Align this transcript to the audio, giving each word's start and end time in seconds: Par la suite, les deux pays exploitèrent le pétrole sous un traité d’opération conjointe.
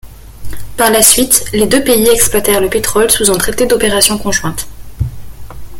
Par 0.77 0.89
la 0.89 1.03
suite, 1.03 1.45
les 1.53 1.67
deux 1.67 1.83
pays 1.83 2.07
exploitèrent 2.09 2.59
le 2.59 2.71
pétrole 2.71 3.11
sous 3.11 3.29
un 3.29 3.37
traité 3.37 3.67
d’opération 3.67 4.17
conjointe. 4.17 4.67